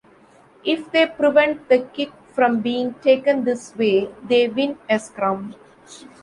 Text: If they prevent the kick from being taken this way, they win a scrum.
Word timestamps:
If 0.63 0.91
they 0.91 1.05
prevent 1.05 1.69
the 1.69 1.77
kick 1.93 2.11
from 2.33 2.61
being 2.61 2.95
taken 3.03 3.43
this 3.43 3.75
way, 3.77 4.09
they 4.23 4.47
win 4.49 4.79
a 4.89 4.97
scrum. 4.97 5.53